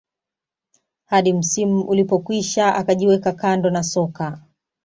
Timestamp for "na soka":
3.69-4.41